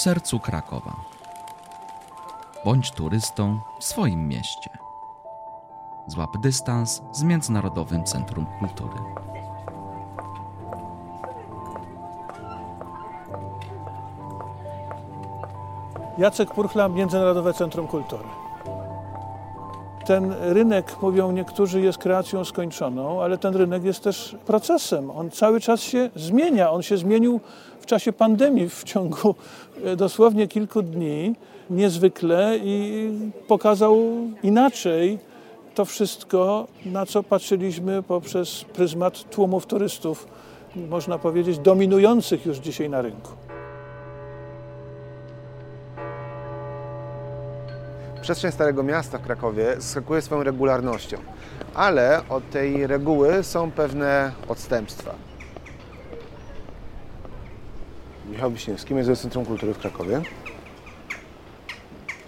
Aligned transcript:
w 0.00 0.02
sercu 0.02 0.38
Krakowa. 0.38 0.96
Bądź 2.64 2.90
turystą 2.90 3.60
w 3.78 3.84
swoim 3.84 4.28
mieście. 4.28 4.70
Złap 6.06 6.38
dystans 6.38 7.02
z 7.12 7.22
Międzynarodowym 7.22 8.04
Centrum 8.04 8.46
Kultury. 8.58 8.98
Jacek 16.18 16.54
Purchla, 16.54 16.88
Międzynarodowe 16.88 17.54
Centrum 17.54 17.86
Kultury. 17.86 18.28
Ten 20.10 20.34
rynek, 20.40 20.96
mówią 21.02 21.32
niektórzy, 21.32 21.80
jest 21.80 21.98
kreacją 21.98 22.44
skończoną, 22.44 23.22
ale 23.22 23.38
ten 23.38 23.56
rynek 23.56 23.84
jest 23.84 24.00
też 24.00 24.36
procesem. 24.46 25.10
On 25.10 25.30
cały 25.30 25.60
czas 25.60 25.80
się 25.80 26.10
zmienia. 26.16 26.70
On 26.70 26.82
się 26.82 26.96
zmienił 26.96 27.40
w 27.80 27.86
czasie 27.86 28.12
pandemii 28.12 28.68
w 28.68 28.84
ciągu 28.84 29.34
e, 29.84 29.96
dosłownie 29.96 30.48
kilku 30.48 30.82
dni 30.82 31.34
niezwykle 31.70 32.58
i 32.64 33.10
pokazał 33.48 33.98
inaczej 34.42 35.18
to 35.74 35.84
wszystko, 35.84 36.66
na 36.86 37.06
co 37.06 37.22
patrzyliśmy 37.22 38.02
poprzez 38.02 38.64
pryzmat 38.64 39.30
tłumów 39.30 39.66
turystów, 39.66 40.28
można 40.76 41.18
powiedzieć, 41.18 41.58
dominujących 41.58 42.46
już 42.46 42.58
dzisiaj 42.58 42.90
na 42.90 43.02
rynku. 43.02 43.49
Przestrzeń 48.20 48.52
Starego 48.52 48.82
Miasta 48.82 49.18
w 49.18 49.22
Krakowie 49.22 49.74
zaskakuje 49.78 50.22
swoją 50.22 50.42
regularnością, 50.42 51.16
ale 51.74 52.28
od 52.28 52.50
tej 52.50 52.86
reguły 52.86 53.42
są 53.42 53.70
pewne 53.70 54.32
odstępstwa. 54.48 55.14
Michał 58.26 58.50
Wiśniewski, 58.50 58.94
Międzynarodowe 58.94 59.22
Centrum 59.22 59.46
Kultury 59.46 59.74
w 59.74 59.78
Krakowie. 59.78 60.22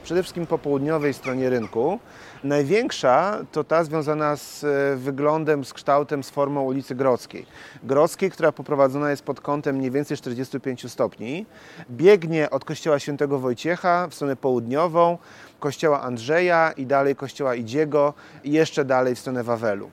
Przede 0.02 0.22
wszystkim 0.22 0.46
po 0.46 0.58
południowej 0.58 1.14
stronie 1.14 1.50
rynku. 1.50 1.98
Największa 2.44 3.38
to 3.52 3.64
ta 3.64 3.84
związana 3.84 4.36
z 4.36 4.64
e, 4.64 4.96
wyglądem, 4.96 5.64
z 5.64 5.72
kształtem, 5.72 6.22
z 6.22 6.30
formą 6.30 6.62
ulicy 6.62 6.94
Grodzkiej. 6.94 7.46
Grodzkiej, 7.82 8.30
która 8.30 8.52
poprowadzona 8.52 9.10
jest 9.10 9.22
pod 9.22 9.40
kątem 9.40 9.76
mniej 9.76 9.90
więcej 9.90 10.16
45 10.16 10.90
stopni. 10.90 11.46
Biegnie 11.90 12.50
od 12.50 12.64
kościoła 12.64 12.98
świętego 12.98 13.38
Wojciecha 13.38 14.08
w 14.08 14.14
stronę 14.14 14.36
południową, 14.36 15.18
kościoła 15.60 16.02
Andrzeja 16.02 16.72
i 16.76 16.86
dalej 16.86 17.16
kościoła 17.16 17.54
Idziego 17.54 18.14
i 18.44 18.52
jeszcze 18.52 18.84
dalej 18.84 19.14
w 19.14 19.18
stronę 19.18 19.44
Wawelu. 19.44 19.90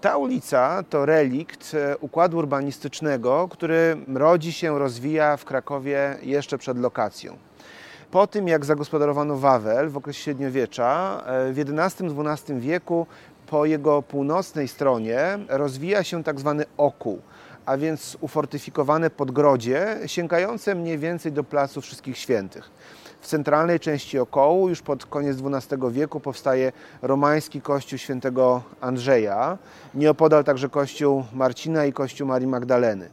Ta 0.00 0.16
ulica 0.16 0.82
to 0.90 1.06
relikt 1.06 1.74
e, 1.74 1.98
układu 1.98 2.38
urbanistycznego, 2.38 3.48
który 3.50 3.96
rodzi 4.14 4.52
się, 4.52 4.78
rozwija 4.78 5.36
w 5.36 5.44
Krakowie 5.44 6.16
jeszcze 6.22 6.58
przed 6.58 6.78
lokacją. 6.78 7.49
Po 8.10 8.26
tym, 8.26 8.48
jak 8.48 8.64
zagospodarowano 8.64 9.36
Wawel 9.36 9.88
w 9.90 9.96
okresie 9.96 10.22
średniowiecza, 10.22 11.22
e, 11.26 11.52
w 11.52 11.58
XI-XII 11.58 12.60
wieku 12.60 13.06
po 13.46 13.64
jego 13.66 14.02
północnej 14.02 14.68
stronie 14.68 15.38
rozwija 15.48 16.04
się 16.04 16.24
tak 16.24 16.40
zwany 16.40 16.64
okół, 16.76 17.20
a 17.66 17.76
więc 17.76 18.16
ufortyfikowane 18.20 19.10
podgrodzie 19.10 19.98
sięgające 20.06 20.74
mniej 20.74 20.98
więcej 20.98 21.32
do 21.32 21.44
Placu 21.44 21.80
Wszystkich 21.80 22.18
Świętych. 22.18 22.70
W 23.20 23.26
centralnej 23.26 23.80
części 23.80 24.18
okołu 24.18 24.68
już 24.68 24.82
pod 24.82 25.06
koniec 25.06 25.36
XII 25.44 25.78
wieku 25.90 26.20
powstaje 26.20 26.72
romański 27.02 27.60
kościół 27.60 27.98
świętego 27.98 28.62
Andrzeja, 28.80 29.58
nieopodal 29.94 30.44
także 30.44 30.68
kościół 30.68 31.24
Marcina 31.32 31.84
i 31.84 31.92
kościół 31.92 32.28
Marii 32.28 32.48
Magdaleny. 32.48 33.08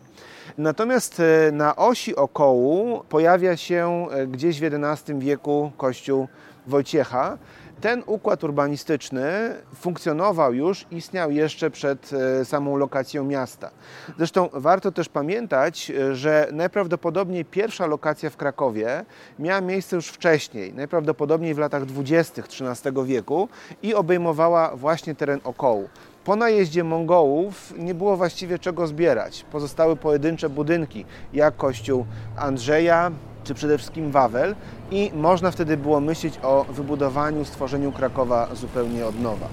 Natomiast 0.57 1.19
e, 1.19 1.51
na 1.51 1.75
osi 1.75 2.15
okołu 2.15 3.03
pojawia 3.09 3.57
się 3.57 4.07
e, 4.11 4.27
gdzieś 4.27 4.59
w 4.59 4.63
XI 4.63 5.13
wieku 5.19 5.71
kościół 5.77 6.27
Wojciecha. 6.67 7.37
Ten 7.81 8.03
układ 8.05 8.43
urbanistyczny 8.43 9.55
funkcjonował 9.75 10.53
już, 10.53 10.85
istniał 10.91 11.31
jeszcze 11.31 11.71
przed 11.71 12.11
e, 12.13 12.45
samą 12.45 12.77
lokacją 12.77 13.23
miasta. 13.23 13.71
Zresztą 14.17 14.49
warto 14.53 14.91
też 14.91 15.09
pamiętać, 15.09 15.91
że 16.11 16.47
najprawdopodobniej 16.51 17.45
pierwsza 17.45 17.85
lokacja 17.85 18.29
w 18.29 18.37
Krakowie 18.37 19.05
miała 19.39 19.61
miejsce 19.61 19.95
już 19.95 20.07
wcześniej, 20.07 20.73
najprawdopodobniej 20.73 21.53
w 21.53 21.57
latach 21.57 21.85
20. 21.85 22.41
XIII 22.41 23.05
wieku 23.05 23.49
i 23.83 23.93
obejmowała 23.95 24.75
właśnie 24.75 25.15
teren 25.15 25.39
okołu. 25.43 25.89
Po 26.25 26.35
najeździe 26.35 26.83
Mongołów 26.83 27.73
nie 27.77 27.93
było 27.93 28.17
właściwie 28.17 28.59
czego 28.59 28.87
zbierać. 28.87 29.45
Pozostały 29.51 29.95
pojedyncze 29.95 30.49
budynki, 30.49 31.05
jak 31.33 31.57
kościół 31.57 32.05
Andrzeja, 32.37 33.11
czy 33.47 33.53
przede 33.53 33.77
wszystkim 33.77 34.11
Wawel 34.11 34.55
i 34.91 35.11
można 35.15 35.51
wtedy 35.51 35.77
było 35.77 35.99
myśleć 35.99 36.39
o 36.43 36.65
wybudowaniu, 36.69 37.45
stworzeniu 37.45 37.91
Krakowa 37.91 38.47
zupełnie 38.55 39.05
od 39.05 39.21
nowa. 39.21 39.47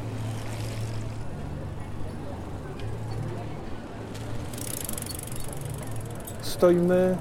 Stoimy 6.41 7.17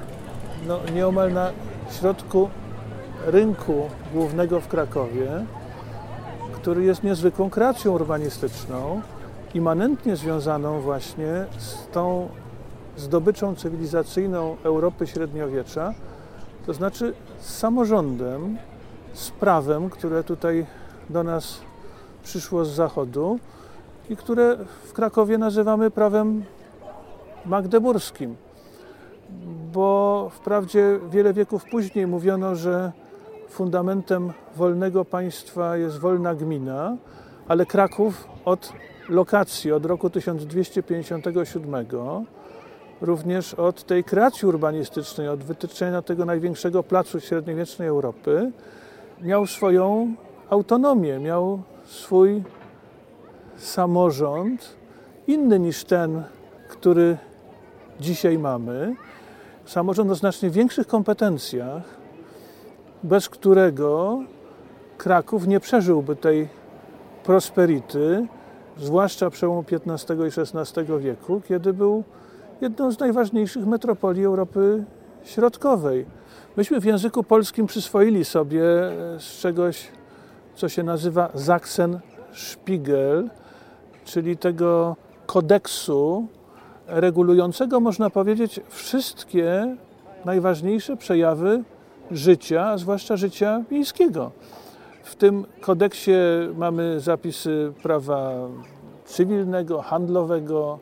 no, 0.67 0.79
nieomal 0.93 1.33
na 1.33 1.49
środku 1.99 2.49
rynku 3.25 3.89
głównego 4.13 4.61
w 4.61 4.67
Krakowie, 4.67 5.45
który 6.53 6.83
jest 6.83 7.03
niezwykłą 7.03 7.49
kreacją 7.49 7.91
urbanistyczną 7.91 9.01
immanentnie 9.53 10.15
związaną 10.15 10.81
właśnie 10.81 11.45
z 11.57 11.87
tą 11.87 12.29
zdobyczą 12.97 13.55
cywilizacyjną 13.55 14.57
Europy 14.63 15.07
średniowiecza, 15.07 15.93
to 16.65 16.73
znaczy 16.73 17.13
z 17.39 17.57
samorządem, 17.57 18.57
z 19.13 19.31
prawem, 19.31 19.89
które 19.89 20.23
tutaj 20.23 20.65
do 21.09 21.23
nas 21.23 21.59
przyszło 22.23 22.65
z 22.65 22.69
zachodu 22.69 23.39
i 24.09 24.15
które 24.15 24.57
w 24.83 24.93
Krakowie 24.93 25.37
nazywamy 25.37 25.91
prawem 25.91 26.43
magdeburskim. 27.45 28.35
Bo 29.73 30.29
wprawdzie 30.33 30.99
wiele 31.11 31.33
wieków 31.33 31.65
później 31.71 32.07
mówiono, 32.07 32.55
że 32.55 32.91
fundamentem 33.49 34.33
wolnego 34.55 35.05
państwa 35.05 35.77
jest 35.77 35.99
wolna 35.99 36.35
gmina, 36.35 36.97
ale 37.47 37.65
Kraków 37.65 38.27
od 38.45 38.73
lokacji 39.09 39.71
od 39.71 39.85
roku 39.85 40.09
1257, 40.09 41.85
również 43.03 43.53
od 43.53 43.83
tej 43.83 44.03
kreacji 44.03 44.47
urbanistycznej, 44.47 45.29
od 45.29 45.43
wytyczenia 45.43 46.01
tego 46.01 46.25
największego 46.25 46.83
placu 46.83 47.19
średniowiecznej 47.19 47.87
Europy, 47.87 48.51
miał 49.21 49.47
swoją 49.47 50.15
autonomię, 50.49 51.19
miał 51.19 51.61
swój 51.85 52.43
samorząd, 53.57 54.75
inny 55.27 55.59
niż 55.59 55.83
ten, 55.83 56.23
który 56.69 57.17
dzisiaj 57.99 58.37
mamy. 58.37 58.95
Samorząd 59.65 60.11
o 60.11 60.15
znacznie 60.15 60.49
większych 60.49 60.87
kompetencjach, 60.87 61.83
bez 63.03 63.29
którego 63.29 64.19
Kraków 64.97 65.47
nie 65.47 65.59
przeżyłby 65.59 66.15
tej 66.15 66.47
prosperity, 67.23 68.27
zwłaszcza 68.77 69.29
przełomu 69.29 69.63
XV 69.71 70.15
i 70.27 70.41
XVI 70.41 70.99
wieku, 70.99 71.41
kiedy 71.47 71.73
był 71.73 72.03
jedną 72.63 72.91
z 72.91 72.99
najważniejszych 72.99 73.65
metropolii 73.65 74.25
Europy 74.25 74.83
Środkowej. 75.23 76.05
Myśmy 76.57 76.79
w 76.79 76.85
języku 76.85 77.23
polskim 77.23 77.67
przyswoili 77.67 78.25
sobie 78.25 78.63
e, 78.63 79.19
z 79.19 79.39
czegoś, 79.39 79.87
co 80.55 80.69
się 80.69 80.83
nazywa 80.83 81.29
Sachsen-Spiegel, 81.35 83.29
czyli 84.05 84.37
tego 84.37 84.95
kodeksu 85.25 86.27
regulującego, 86.87 87.79
można 87.79 88.09
powiedzieć, 88.09 88.59
wszystkie 88.69 89.75
najważniejsze 90.25 90.97
przejawy 90.97 91.63
życia, 92.11 92.65
a 92.65 92.77
zwłaszcza 92.77 93.17
życia 93.17 93.63
miejskiego. 93.71 94.31
W 95.03 95.15
tym 95.15 95.45
kodeksie 95.61 96.11
mamy 96.57 96.99
zapisy 96.99 97.73
prawa 97.83 98.31
cywilnego, 99.05 99.81
handlowego, 99.81 100.79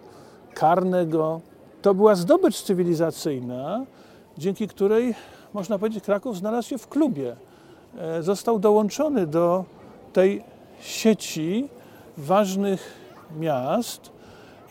karnego. 0.54 1.42
To 1.82 1.94
była 1.94 2.16
zdobycz 2.16 2.62
cywilizacyjna, 2.62 3.86
dzięki 4.38 4.68
której, 4.68 5.16
można 5.54 5.80
powiedzieć, 5.80 6.04
Kraków 6.04 6.38
znalazł 6.38 6.70
się 6.70 6.78
w 6.78 6.88
klubie. 6.88 7.36
E, 7.98 8.24
został 8.24 8.60
dołączony 8.60 9.28
do 9.28 9.66
tej 10.14 10.44
sieci 10.82 11.70
ważnych 12.18 12.94
miast. 13.40 14.12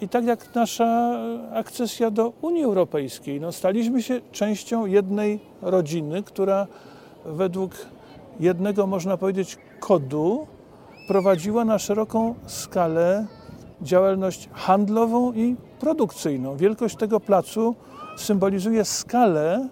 I 0.00 0.08
tak 0.08 0.24
jak 0.24 0.54
nasza 0.54 1.18
akcesja 1.54 2.10
do 2.10 2.32
Unii 2.42 2.64
Europejskiej, 2.64 3.40
no 3.40 3.52
staliśmy 3.52 4.02
się 4.02 4.20
częścią 4.32 4.86
jednej 4.86 5.40
rodziny, 5.62 6.22
która 6.22 6.66
według 7.24 7.72
jednego, 8.40 8.86
można 8.86 9.16
powiedzieć, 9.16 9.58
kodu 9.80 10.46
prowadziła 11.08 11.64
na 11.64 11.78
szeroką 11.78 12.34
skalę 12.46 13.26
działalność 13.82 14.48
handlową 14.52 15.32
i 15.32 15.56
produkcyjną. 15.80 16.56
Wielkość 16.56 16.96
tego 16.96 17.20
placu 17.20 17.74
symbolizuje 18.16 18.84
skalę, 18.84 19.68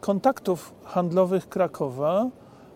kontaktów 0.00 0.74
handlowych 0.84 1.48
Krakowa 1.48 2.26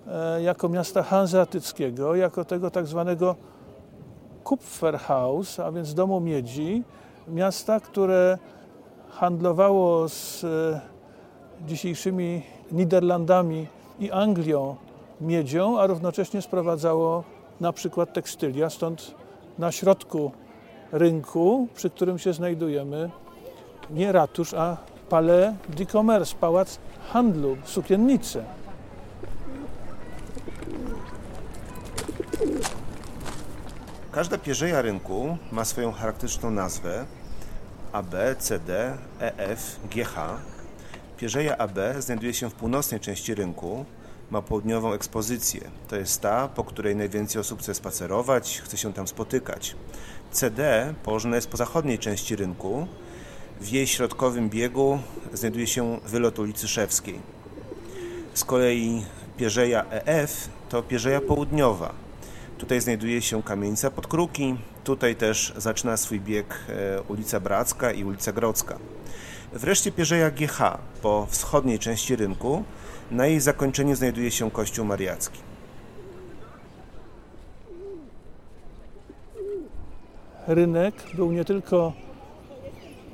e, 0.06 0.42
jako 0.42 0.68
miasta 0.68 1.02
hanzeatyckiego, 1.02 2.14
jako 2.14 2.44
tego 2.44 2.70
tak 2.70 2.86
zwanego 2.86 3.36
Kupferhaus, 4.44 5.60
a 5.60 5.72
więc 5.72 5.94
domu 5.94 6.20
miedzi, 6.20 6.84
miasta, 7.28 7.80
które 7.80 8.38
handlowało 9.10 10.08
z 10.08 10.44
e, 10.44 10.80
dzisiejszymi 11.66 12.42
Niderlandami 12.72 13.66
i 13.98 14.10
Anglią 14.10 14.76
miedzią, 15.20 15.80
a 15.80 15.86
równocześnie 15.86 16.42
sprowadzało 16.42 17.24
na 17.60 17.72
przykład 17.72 18.12
tekstylia. 18.12 18.70
Stąd 18.70 19.14
na 19.58 19.72
środku 19.72 20.32
rynku, 20.92 21.68
przy 21.74 21.90
którym 21.90 22.18
się 22.18 22.32
znajdujemy, 22.32 23.10
nie 23.90 24.12
ratusz, 24.12 24.54
a 24.54 24.76
Palais 25.08 25.54
du 25.68 25.86
Commerce, 25.86 26.36
pałac 26.40 26.78
handlu, 27.12 27.56
sukiennice. 27.64 28.44
Każda 34.12 34.38
pierzeja 34.38 34.82
rynku 34.82 35.36
ma 35.52 35.64
swoją 35.64 35.92
charakterystyczną 35.92 36.50
nazwę 36.50 37.04
AB, 37.92 38.14
CD, 38.38 38.96
EF, 39.20 39.80
GH. 39.90 40.14
Pierzeja 41.16 41.58
AB 41.58 41.78
znajduje 41.98 42.34
się 42.34 42.50
w 42.50 42.54
północnej 42.54 43.00
części 43.00 43.34
rynku, 43.34 43.84
ma 44.30 44.42
południową 44.42 44.92
ekspozycję. 44.92 45.60
To 45.88 45.96
jest 45.96 46.20
ta, 46.20 46.48
po 46.48 46.64
której 46.64 46.96
najwięcej 46.96 47.40
osób 47.40 47.60
chce 47.60 47.74
spacerować, 47.74 48.62
chce 48.64 48.76
się 48.76 48.92
tam 48.92 49.08
spotykać. 49.08 49.76
CD 50.32 50.94
położona 51.04 51.36
jest 51.36 51.48
po 51.48 51.56
zachodniej 51.56 51.98
części 51.98 52.36
rynku. 52.36 52.86
W 53.60 53.68
jej 53.68 53.86
środkowym 53.86 54.50
biegu 54.50 54.98
znajduje 55.32 55.66
się 55.66 56.00
wylot 56.06 56.38
ulicy 56.38 56.68
Szewskiej. 56.68 57.20
Z 58.34 58.44
kolei 58.44 59.04
pierzeja 59.36 59.84
EF 59.90 60.48
to 60.68 60.82
pierzeja 60.82 61.20
południowa. 61.20 61.94
Tutaj 62.58 62.80
znajduje 62.80 63.22
się 63.22 63.42
kamienica 63.42 63.90
Podkruki, 63.90 64.56
tutaj 64.84 65.16
też 65.16 65.52
zaczyna 65.56 65.96
swój 65.96 66.20
bieg 66.20 66.54
e, 66.68 67.02
ulica 67.02 67.40
Bracka 67.40 67.92
i 67.92 68.04
ulica 68.04 68.32
Grodzka. 68.32 68.78
Wreszcie 69.52 69.92
pierzeja 69.92 70.30
GH 70.30 70.78
po 71.02 71.26
wschodniej 71.30 71.78
części 71.78 72.16
rynku, 72.16 72.62
na 73.10 73.26
jej 73.26 73.40
zakończeniu 73.40 73.96
znajduje 73.96 74.30
się 74.30 74.50
kościół 74.50 74.84
mariacki. 74.84 75.38
Rynek 80.46 80.94
był 81.14 81.32
nie 81.32 81.44
tylko 81.44 81.92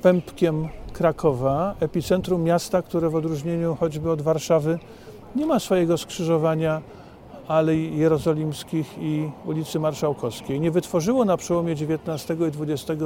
pępkiem 0.01 0.67
Krakowa, 0.93 1.75
epicentrum 1.79 2.43
miasta, 2.43 2.81
które 2.81 3.09
w 3.09 3.15
odróżnieniu 3.15 3.75
choćby 3.75 4.11
od 4.11 4.21
Warszawy 4.21 4.79
nie 5.35 5.45
ma 5.45 5.59
swojego 5.59 5.97
skrzyżowania 5.97 6.81
Alei 7.47 7.97
Jerozolimskich 7.97 8.97
i 8.99 9.29
ulicy 9.45 9.79
Marszałkowskiej. 9.79 10.59
Nie 10.59 10.71
wytworzyło 10.71 11.25
na 11.25 11.37
przełomie 11.37 11.71
XIX 11.71 12.39
i 12.39 12.71
XX 12.71 13.01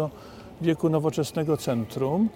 wieku 0.62 0.90
nowoczesnego 0.90 1.58
centrum. 1.58 2.30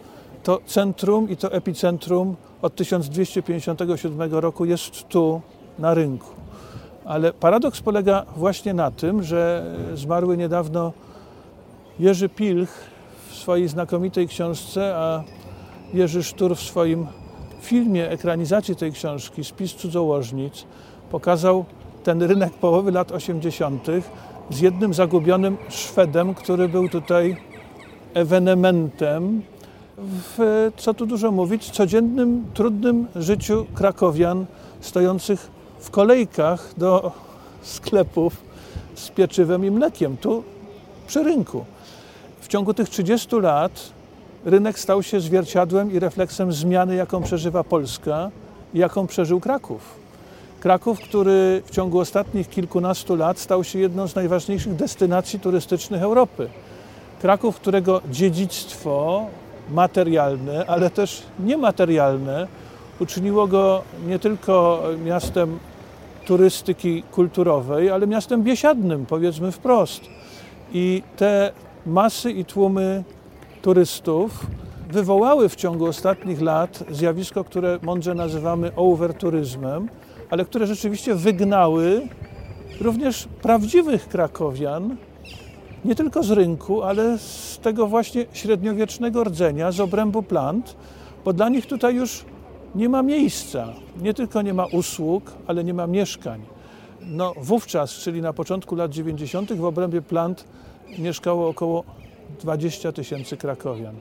To 0.44 0.60
centrum 0.66 1.30
i 1.30 1.38
to 1.38 1.52
epicentrum 1.52 2.36
od 2.62 2.76
1257 2.76 4.32
roku 4.32 4.66
jest 4.66 5.08
tu 5.08 5.42
na 5.80 5.94
rynku. 5.94 6.28
Ale 7.06 7.34
paradoks 7.34 7.82
polega 7.82 8.26
właśnie 8.36 8.74
na 8.74 8.92
tym, 8.92 9.24
że 9.24 9.66
zmarły 9.94 10.38
niedawno 10.38 10.94
Jerzy 12.00 12.30
Pilch 12.30 12.72
w 13.30 13.36
swojej 13.36 13.68
znakomitej 13.68 14.28
książce, 14.28 14.96
a 14.96 15.24
Jerzy 15.94 16.24
Sztur 16.24 16.56
w 16.56 16.60
swoim 16.60 17.08
filmie 17.62 18.10
ekranizacji 18.10 18.76
tej 18.76 18.92
książki, 18.92 19.44
Spis 19.44 19.74
cudzołożnic, 19.74 20.66
pokazał 21.12 21.66
ten 22.04 22.24
rynek 22.24 22.54
połowy 22.54 22.92
lat 22.92 23.12
80. 23.12 23.88
z 24.50 24.60
jednym 24.60 24.94
zagubionym 24.94 25.58
Szwedem, 25.70 26.34
który 26.34 26.70
był 26.70 26.90
tutaj 26.90 27.38
ewenementem 28.14 29.42
w, 29.98 30.72
co 30.78 30.94
tu 30.94 31.06
dużo 31.06 31.32
mówić, 31.32 31.70
codziennym, 31.70 32.46
trudnym 32.54 33.08
życiu 33.16 33.66
krakowian 33.74 34.46
stojących 34.82 35.52
w 35.80 35.90
kolejkach 35.90 36.74
do 36.78 37.12
sklepów 37.62 38.38
z 38.96 39.10
pieczywem 39.10 39.66
i 39.66 39.72
mlekiem, 39.72 40.18
tu 40.18 40.44
przy 41.08 41.24
rynku. 41.24 41.66
W 42.42 42.48
ciągu 42.48 42.74
tych 42.74 42.90
30 42.90 43.36
lat 43.36 43.92
rynek 44.46 44.80
stał 44.80 45.04
się 45.04 45.20
zwierciadłem 45.20 45.92
i 45.92 46.00
refleksem 46.00 46.54
zmiany, 46.54 46.96
jaką 46.96 47.24
przeżywa 47.24 47.64
Polska 47.64 48.32
i 48.74 48.80
jaką 48.80 49.08
przeżył 49.08 49.40
Kraków. 49.40 50.04
Kraków, 50.60 51.00
który 51.00 51.62
w 51.66 51.72
ciągu 51.72 52.00
ostatnich 52.00 52.50
kilkunastu 52.50 53.16
lat 53.16 53.40
stał 53.40 53.64
się 53.64 53.80
jedną 53.80 54.08
z 54.08 54.16
najważniejszych 54.16 54.76
destynacji 54.76 55.40
turystycznych 55.40 56.02
Europy. 56.02 56.50
Kraków, 57.22 57.56
którego 57.56 58.02
dziedzictwo 58.12 59.26
materialne, 59.74 60.66
ale 60.66 60.90
też 60.90 61.24
niematerialne 61.40 62.48
uczyniło 63.00 63.48
go 63.48 63.84
nie 64.08 64.20
tylko 64.20 64.84
miastem 65.06 65.60
turystyki 66.26 67.04
kulturowej, 67.04 67.90
ale 67.90 68.08
miastem 68.08 68.44
biesiadnym, 68.44 69.06
powiedzmy 69.06 69.52
wprost. 69.52 70.02
I 70.74 71.04
te 71.18 71.52
masy 71.86 72.32
i 72.32 72.46
tłumy 72.46 73.04
turystów 73.62 74.48
wywołały 74.90 75.50
w 75.50 75.56
ciągu 75.56 75.86
ostatnich 75.86 76.42
lat 76.42 76.84
zjawisko, 76.90 77.44
które 77.44 77.80
mądrze 77.82 78.14
nazywamy 78.16 78.72
overturyzmem, 78.76 79.90
ale 80.30 80.46
które 80.46 80.68
rzeczywiście 80.68 81.16
wygnały 81.16 82.08
również 82.82 83.28
prawdziwych 83.42 84.08
krakowian, 84.08 84.96
nie 85.86 85.96
tylko 85.96 86.24
z 86.24 86.32
rynku, 86.32 86.84
ale 86.84 87.18
z 87.18 87.60
tego 87.62 87.88
właśnie 87.88 88.26
średniowiecznego 88.34 89.24
rdzenia, 89.24 89.72
z 89.72 89.80
obrębu 89.80 90.24
plant, 90.24 90.76
bo 91.26 91.34
dla 91.34 91.50
nich 91.50 91.66
tutaj 91.66 91.96
już 91.96 92.26
nie 92.76 92.90
ma 92.90 93.04
miejsca. 93.04 93.74
Nie 94.02 94.14
tylko 94.14 94.42
nie 94.42 94.54
ma 94.54 94.66
usług, 94.66 95.32
ale 95.48 95.64
nie 95.64 95.74
ma 95.74 95.88
mieszkań. 95.88 96.42
No, 97.02 97.34
wówczas, 97.38 97.92
czyli 97.92 98.22
na 98.22 98.34
początku 98.34 98.76
lat 98.76 98.92
90., 98.92 99.54
w 99.54 99.66
obrębie 99.66 100.02
plant 100.02 100.46
mieszkało 101.00 101.50
około 101.50 101.84
20 102.40 102.92
tysięcy 102.92 103.38
krakowian. 103.38 103.96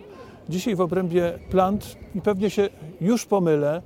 Dzisiaj 0.49 0.77
w 0.77 0.81
obrębie 0.81 1.39
plant, 1.51 1.97
i 2.15 2.21
pewnie 2.21 2.51
się 2.51 2.69
już 3.01 3.27
pomylę, 3.27 3.83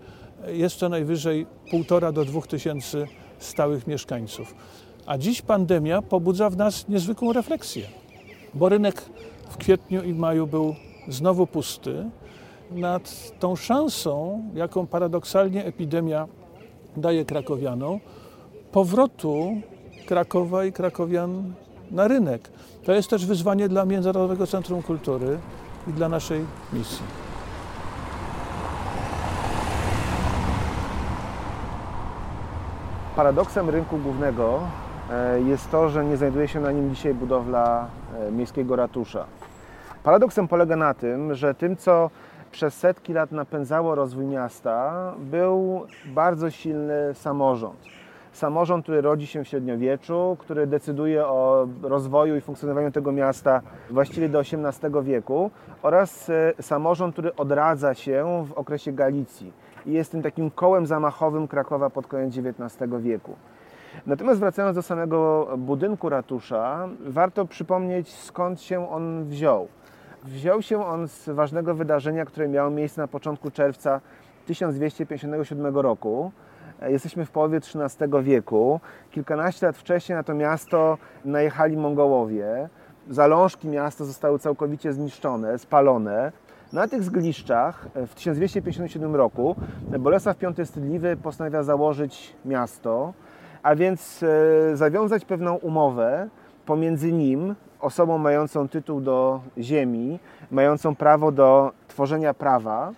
jest 0.47 0.77
co 0.77 0.89
najwyżej 0.89 1.47
1,5 1.73 2.13
do 2.13 2.25
2 2.25 2.41
tysięcy 2.41 3.07
stałych 3.39 3.87
mieszkańców. 3.87 4.55
A 5.07 5.19
dziś 5.19 5.43
pandemia 5.43 6.03
pobudza 6.03 6.51
w 6.51 6.57
nas 6.57 6.89
niezwykłą 6.89 7.33
refleksję, 7.33 7.87
bo 8.55 8.69
rynek 8.69 9.03
w 9.49 9.57
kwietniu 9.57 10.03
i 10.03 10.15
maju 10.15 10.47
był 10.47 10.75
znowu 11.09 11.47
pusty. 11.47 12.11
Nad 12.71 13.33
tą 13.39 13.57
szansą, 13.57 14.43
jaką 14.55 14.87
paradoksalnie 14.87 15.65
epidemia 15.65 16.29
daje 16.97 17.25
krakowianom, 17.25 18.01
powrotu 18.73 19.57
Krakowa 20.07 20.65
i 20.65 20.73
krakowian 20.73 21.53
na 21.91 22.09
rynek. 22.09 22.51
To 22.85 22.93
jest 22.93 23.11
też 23.11 23.27
wyzwanie 23.27 23.69
dla 23.69 23.85
Międzynarodowego 23.85 24.47
Centrum 24.47 24.83
Kultury 24.83 25.39
i 25.89 25.93
dla 25.93 26.09
naszej 26.09 26.45
misji. 26.73 27.05
Paradoksem 33.17 33.71
rynku 33.71 33.99
głównego 33.99 34.61
jest 35.47 35.71
to, 35.71 35.89
że 35.89 36.05
nie 36.05 36.17
znajduje 36.17 36.49
się 36.49 36.61
na 36.61 36.73
nim 36.73 36.95
dzisiaj 36.95 37.15
budowla 37.15 37.87
e, 38.29 38.33
miejskiego 38.33 38.77
ratusza. 38.77 39.25
Paradoksem 40.03 40.49
polega 40.49 40.77
na 40.77 40.95
tym, 40.95 41.35
że 41.35 41.55
tym, 41.55 41.77
co 41.77 42.11
przez 42.51 42.75
setki 42.75 43.13
lat 43.13 43.33
napędzało 43.33 43.95
rozwój 43.95 44.25
miasta, 44.25 45.13
był 45.19 45.87
bardzo 46.07 46.51
silny 46.51 47.15
samorząd. 47.15 47.77
Samorząd, 48.33 48.83
który 48.83 49.01
rodzi 49.01 49.27
się 49.27 49.45
w 49.45 49.49
średniowieczu, 49.49 50.37
który 50.41 50.67
decyduje 50.67 51.27
o 51.27 51.69
rozwoju 51.83 52.37
i 52.37 52.41
funkcjonowaniu 52.41 52.91
tego 52.91 53.13
miasta 53.13 53.61
właściwie 53.91 54.29
do 54.29 54.41
XVIII 54.41 55.03
wieku, 55.03 55.51
oraz 55.83 56.31
e, 56.31 56.63
samorząd, 56.63 57.15
który 57.15 57.37
odradza 57.37 57.95
się 57.95 58.45
w 58.49 58.53
okresie 58.53 58.93
Galicji 58.93 59.53
i 59.87 59.93
jest 59.93 60.13
tym 60.13 60.23
takim 60.23 60.51
kołem 60.51 60.87
zamachowym 60.87 61.49
Krakowa 61.49 61.91
pod 61.91 62.07
koniec 62.07 62.35
XIX 62.39 62.93
wieku. 63.01 63.37
Natomiast 64.07 64.41
wracając 64.41 64.75
do 64.75 64.83
samego 64.83 65.49
budynku 65.59 66.09
ratusza, 66.09 66.89
warto 67.07 67.45
przypomnieć 67.45 68.15
skąd 68.15 68.61
się 68.61 68.91
on 68.91 69.25
wziął. 69.25 69.69
Wziął 70.25 70.63
się 70.63 70.87
on 70.87 71.09
z 71.09 71.29
ważnego 71.29 71.75
wydarzenia, 71.75 72.25
które 72.25 72.49
miało 72.49 72.71
miejsce 72.71 73.01
na 73.01 73.09
początku 73.09 73.51
czerwca 73.51 74.01
1257 74.47 75.77
roku. 75.77 76.33
Jesteśmy 76.83 77.25
w 77.25 77.31
połowie 77.31 77.59
XIII 77.59 78.23
wieku. 78.23 78.81
Kilkanaście 79.11 79.67
lat 79.67 79.77
wcześniej 79.77 80.17
na 80.17 80.23
to 80.23 80.35
miasto 80.35 80.99
najechali 81.25 81.77
Mongołowie. 81.77 82.69
Zalążki 83.11 83.69
miasta 83.69 84.05
zostały 84.05 84.39
całkowicie 84.39 84.93
zniszczone, 84.93 85.59
spalone. 85.59 86.33
Na 86.73 86.89
tych 86.89 87.03
zgliszczach 87.03 87.89
w 87.95 88.15
1257 88.15 89.17
roku 89.17 89.57
Bolesław 89.99 90.37
V 90.57 90.67
Stydliwy 90.67 91.17
postanawia 91.17 91.63
założyć 91.63 92.37
miasto, 92.45 93.13
a 93.67 93.75
więc 93.75 94.23
e, 94.23 94.77
zawiązać 94.77 95.25
pewną 95.25 95.55
umowę 95.55 96.29
pomiędzy 96.67 97.13
nim, 97.13 97.55
osobą 97.81 98.19
mającą 98.19 98.69
tytuł 98.69 99.01
do 99.01 99.41
ziemi, 99.59 100.19
mającą 100.51 100.97
prawo 100.97 101.33
do 101.33 101.73
tworzenia 101.89 102.35
prawa, 102.35 102.93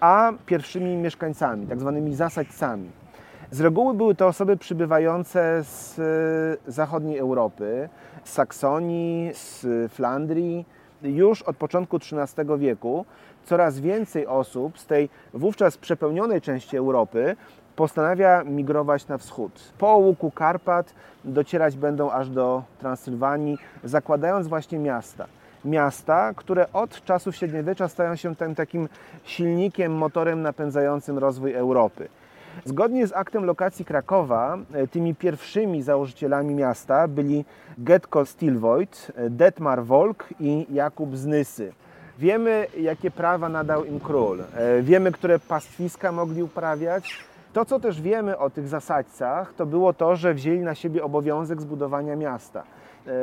a 0.00 0.32
pierwszymi 0.46 0.96
mieszkańcami, 0.96 1.66
tak 1.66 1.80
zwanymi 1.80 2.14
zasadźcami. 2.14 2.90
Z 3.50 3.60
reguły 3.60 3.94
były 3.94 4.14
to 4.14 4.26
osoby 4.26 4.56
przybywające 4.56 5.64
z 5.64 5.98
e, 5.98 6.72
zachodniej 6.72 7.18
Europy, 7.18 7.88
z 8.24 8.32
Saksonii, 8.32 9.30
z 9.34 9.66
Flandrii. 9.92 10.66
Już 11.02 11.42
od 11.42 11.56
początku 11.56 11.96
XIII 11.96 12.58
wieku 12.58 13.04
coraz 13.44 13.80
więcej 13.80 14.26
osób 14.26 14.78
z 14.78 14.86
tej 14.86 15.08
wówczas 15.34 15.76
przepełnionej 15.76 16.40
części 16.40 16.76
Europy 16.76 17.36
postanawia 17.76 18.44
migrować 18.44 19.08
na 19.08 19.18
wschód. 19.18 19.72
Po 19.78 19.96
łuku 19.96 20.30
Karpat 20.30 20.94
docierać 21.24 21.76
będą 21.76 22.10
aż 22.10 22.28
do 22.28 22.62
Transylwanii, 22.78 23.58
zakładając 23.84 24.48
właśnie 24.48 24.78
miasta. 24.78 25.26
Miasta, 25.64 26.32
które 26.36 26.72
od 26.72 27.04
czasów 27.04 27.36
średniowiecza 27.36 27.88
stają 27.88 28.16
się 28.16 28.36
tym 28.36 28.54
takim 28.54 28.88
silnikiem, 29.24 29.92
motorem 29.92 30.42
napędzającym 30.42 31.18
rozwój 31.18 31.54
Europy. 31.54 32.08
Zgodnie 32.64 33.06
z 33.06 33.12
aktem 33.12 33.44
lokacji 33.44 33.84
Krakowa, 33.84 34.58
e, 34.72 34.86
tymi 34.86 35.14
pierwszymi 35.14 35.82
założycielami 35.82 36.54
miasta 36.54 37.08
byli 37.08 37.44
Getko 37.78 38.26
Stilvoigt, 38.26 39.12
e, 39.16 39.30
Detmar 39.30 39.84
Wolk 39.84 40.24
i 40.40 40.66
Jakub 40.70 41.16
Znysy. 41.16 41.72
Wiemy, 42.18 42.66
jakie 42.80 43.10
prawa 43.10 43.48
nadał 43.48 43.84
im 43.84 44.00
król, 44.00 44.40
e, 44.40 44.82
wiemy, 44.82 45.12
które 45.12 45.38
pastwiska 45.38 46.12
mogli 46.12 46.42
uprawiać. 46.42 47.24
To, 47.52 47.64
co 47.64 47.80
też 47.80 48.00
wiemy 48.00 48.38
o 48.38 48.50
tych 48.50 48.68
zasadźcach, 48.68 49.54
to 49.54 49.66
było 49.66 49.92
to, 49.92 50.16
że 50.16 50.34
wzięli 50.34 50.60
na 50.60 50.74
siebie 50.74 51.04
obowiązek 51.04 51.60
zbudowania 51.60 52.16
miasta. 52.16 52.62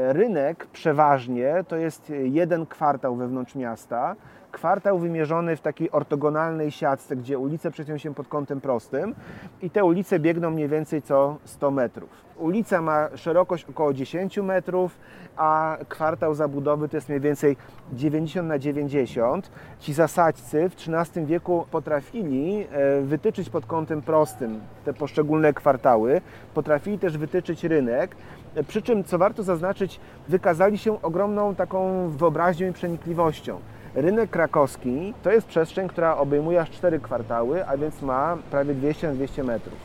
Rynek 0.09 0.67
przeważnie 0.67 1.63
to 1.67 1.75
jest 1.75 2.13
jeden 2.23 2.65
kwartał 2.65 3.15
wewnątrz 3.15 3.55
miasta, 3.55 4.15
kwartał 4.59 4.99
wymierzony 4.99 5.55
w 5.55 5.61
takiej 5.61 5.91
ortogonalnej 5.91 6.71
siatce, 6.71 7.15
gdzie 7.15 7.39
ulice 7.39 7.71
przecią 7.71 7.97
się 7.97 8.13
pod 8.13 8.27
kątem 8.27 8.61
prostym 8.61 9.15
i 9.61 9.69
te 9.69 9.83
ulice 9.83 10.19
biegną 10.19 10.51
mniej 10.51 10.67
więcej 10.67 11.01
co 11.01 11.37
100 11.45 11.71
metrów. 11.71 12.09
Ulica 12.37 12.81
ma 12.81 13.09
szerokość 13.15 13.65
około 13.69 13.93
10 13.93 14.37
metrów, 14.37 14.97
a 15.37 15.77
kwartał 15.89 16.33
zabudowy 16.33 16.89
to 16.89 16.97
jest 16.97 17.09
mniej 17.09 17.21
więcej 17.21 17.57
90 17.93 18.47
na 18.47 18.59
90. 18.59 19.51
Ci 19.79 19.93
zasadźcy 19.93 20.69
w 20.69 20.73
XIII 20.73 21.25
wieku 21.25 21.65
potrafili 21.71 22.67
e, 22.71 23.01
wytyczyć 23.01 23.49
pod 23.49 23.65
kątem 23.65 24.01
prostym 24.01 24.59
te 24.85 24.93
poszczególne 24.93 25.53
kwartały, 25.53 26.21
potrafili 26.53 26.99
też 26.99 27.17
wytyczyć 27.17 27.63
rynek, 27.63 28.15
e, 28.55 28.63
przy 28.63 28.81
czym, 28.81 29.03
co 29.03 29.17
warto 29.17 29.43
zaznaczyć, 29.43 29.99
wykazali 30.27 30.77
się 30.77 31.01
ogromną 31.01 31.55
taką 31.55 32.09
wyobraźnią 32.09 32.69
i 32.69 32.73
przenikliwością. 32.73 33.59
Rynek 33.95 34.29
krakowski 34.29 35.13
to 35.23 35.31
jest 35.31 35.47
przestrzeń, 35.47 35.87
która 35.87 36.17
obejmuje 36.17 36.61
aż 36.61 36.69
4 36.69 36.99
kwartały, 36.99 37.67
a 37.67 37.77
więc 37.77 38.01
ma 38.01 38.37
prawie 38.51 38.73
200 38.73 39.07
na 39.07 39.13
200 39.13 39.43
metrów. 39.43 39.77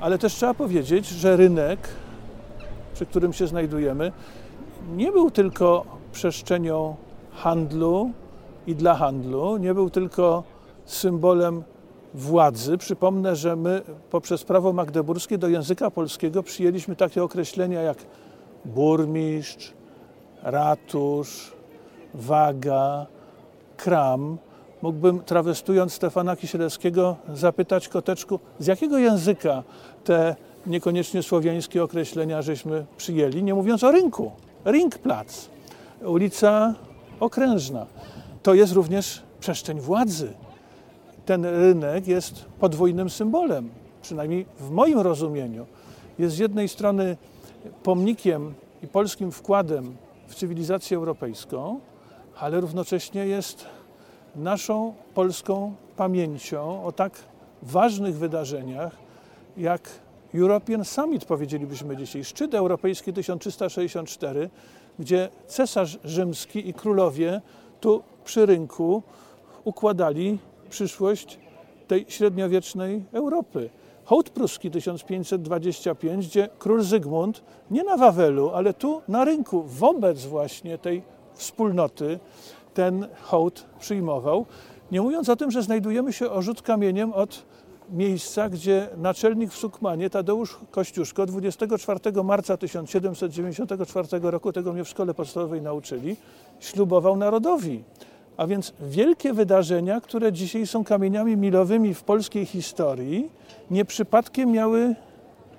Ale 0.00 0.18
też 0.18 0.34
trzeba 0.34 0.54
powiedzieć, 0.54 1.06
że 1.06 1.36
rynek, 1.36 1.88
przy 2.94 3.06
którym 3.06 3.32
się 3.32 3.46
znajdujemy, 3.46 4.12
nie 4.96 5.12
był 5.12 5.30
tylko 5.30 5.84
przestrzenią 6.12 6.96
handlu 7.32 8.10
i 8.66 8.74
dla 8.74 8.94
handlu, 8.94 9.56
nie 9.56 9.74
był 9.74 9.90
tylko 9.90 10.42
symbolem 10.84 11.62
władzy. 12.14 12.78
Przypomnę, 12.78 13.36
że 13.36 13.56
my 13.56 13.82
poprzez 14.10 14.44
prawo 14.44 14.72
magdeburskie 14.72 15.38
do 15.38 15.48
języka 15.48 15.90
polskiego 15.90 16.42
przyjęliśmy 16.42 16.96
takie 16.96 17.22
określenia 17.22 17.82
jak 17.82 17.98
burmistrz, 18.64 19.72
ratusz, 20.44 21.52
waga, 22.14 23.06
kram. 23.76 24.38
Mógłbym, 24.82 25.20
trawestując 25.20 25.92
Stefana 25.92 26.36
Kisielewskiego, 26.36 27.16
zapytać 27.34 27.88
koteczku, 27.88 28.40
z 28.58 28.66
jakiego 28.66 28.98
języka 28.98 29.62
te 30.04 30.36
niekoniecznie 30.66 31.22
słowiańskie 31.22 31.82
określenia 31.82 32.42
żeśmy 32.42 32.86
przyjęli, 32.96 33.42
nie 33.42 33.54
mówiąc 33.54 33.84
o 33.84 33.90
rynku. 33.90 34.32
Ringplatz, 34.66 35.48
ulica 36.04 36.74
Okrężna. 37.20 37.86
To 38.42 38.54
jest 38.54 38.72
również 38.72 39.22
przestrzeń 39.40 39.80
władzy. 39.80 40.32
Ten 41.26 41.44
rynek 41.44 42.06
jest 42.06 42.44
podwójnym 42.44 43.10
symbolem, 43.10 43.70
przynajmniej 44.02 44.46
w 44.60 44.70
moim 44.70 44.98
rozumieniu. 44.98 45.66
Jest 46.18 46.36
z 46.36 46.38
jednej 46.38 46.68
strony 46.68 47.16
pomnikiem 47.82 48.54
i 48.82 48.86
polskim 48.86 49.32
wkładem 49.32 49.96
w 50.26 50.34
cywilizację 50.34 50.96
europejską, 50.96 51.80
ale 52.38 52.60
równocześnie 52.60 53.26
jest 53.26 53.66
naszą 54.36 54.94
polską 55.14 55.74
pamięcią 55.96 56.84
o 56.84 56.92
tak 56.92 57.12
ważnych 57.62 58.16
wydarzeniach 58.16 58.96
jak 59.56 59.88
European 60.34 60.84
Summit, 60.84 61.24
powiedzielibyśmy 61.24 61.96
dzisiaj, 61.96 62.24
szczyt 62.24 62.54
europejski 62.54 63.12
1364, 63.12 64.50
gdzie 64.98 65.28
cesarz 65.46 65.98
rzymski 66.04 66.68
i 66.68 66.74
królowie 66.74 67.40
tu 67.80 68.02
przy 68.24 68.46
rynku 68.46 69.02
układali 69.64 70.38
przyszłość 70.70 71.38
tej 71.88 72.06
średniowiecznej 72.08 73.04
Europy. 73.12 73.70
Hołd 74.04 74.30
pruski 74.30 74.70
1525, 74.70 76.28
gdzie 76.28 76.48
król 76.58 76.82
Zygmunt 76.82 77.42
nie 77.70 77.84
na 77.84 77.96
Wawelu, 77.96 78.50
ale 78.50 78.74
tu 78.74 79.02
na 79.08 79.24
rynku, 79.24 79.62
wobec 79.62 80.24
właśnie 80.24 80.78
tej 80.78 81.02
wspólnoty, 81.34 82.18
ten 82.74 83.06
hołd 83.22 83.66
przyjmował. 83.80 84.46
Nie 84.92 85.02
mówiąc 85.02 85.28
o 85.28 85.36
tym, 85.36 85.50
że 85.50 85.62
znajdujemy 85.62 86.12
się 86.12 86.30
o 86.30 86.42
rzut 86.42 86.62
kamieniem 86.62 87.12
od 87.12 87.42
miejsca, 87.90 88.48
gdzie 88.48 88.88
naczelnik 88.96 89.50
w 89.50 89.56
Sukmanie, 89.56 90.10
Tadeusz 90.10 90.58
Kościuszko, 90.70 91.26
24 91.26 92.22
marca 92.24 92.56
1794 92.56 94.08
roku, 94.22 94.52
tego 94.52 94.72
mnie 94.72 94.84
w 94.84 94.88
szkole 94.88 95.14
podstawowej 95.14 95.62
nauczyli, 95.62 96.16
ślubował 96.60 97.16
narodowi. 97.16 97.84
A 98.36 98.46
więc 98.46 98.72
wielkie 98.80 99.32
wydarzenia, 99.32 100.00
które 100.00 100.32
dzisiaj 100.32 100.66
są 100.66 100.84
kamieniami 100.84 101.36
milowymi 101.36 101.94
w 101.94 102.02
polskiej 102.02 102.46
historii, 102.46 103.30
nie 103.70 103.84
przypadkiem 103.84 104.52
miały 104.52 104.94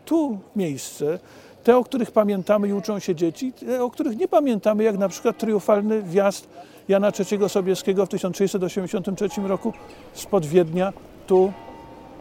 tu 0.05 0.39
miejsce. 0.55 1.20
Te, 1.63 1.77
o 1.77 1.84
których 1.84 2.12
pamiętamy 2.12 2.67
i 2.67 2.74
uczą 2.74 3.00
się 3.00 3.15
dzieci, 3.15 3.53
te, 3.53 3.84
o 3.84 3.89
których 3.89 4.17
nie 4.17 4.27
pamiętamy, 4.27 4.84
jak 4.84 4.98
na 4.98 5.10
przykład 5.10 5.38
triumfalny 5.38 6.01
wjazd 6.01 6.48
Jana 6.88 7.12
III 7.20 7.50
Sobieskiego 7.50 8.05
w 8.05 8.10
1683 8.10 9.41
roku 9.44 9.74
spod 10.13 10.46
Wiednia 10.46 10.94
tu 11.27 11.53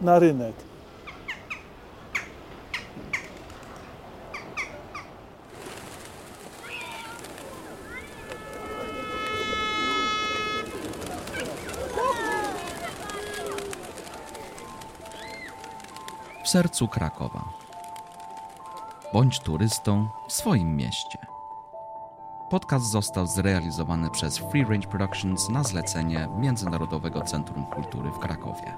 na 0.03 0.19
rynek. 0.19 0.74
Sercu 16.49 16.89
Krakowa. 16.89 17.45
Bądź 19.13 19.41
turystą 19.41 20.09
w 20.29 20.33
swoim 20.33 20.77
mieście. 20.77 21.19
Podcast 22.51 22.91
został 22.91 23.27
zrealizowany 23.27 24.11
przez 24.11 24.39
Free 24.39 24.65
Range 24.65 24.89
Productions 24.89 25.49
na 25.49 25.63
zlecenie 25.63 26.29
Międzynarodowego 26.39 27.21
Centrum 27.21 27.67
Kultury 27.67 28.11
w 28.11 28.19
Krakowie. 28.19 28.75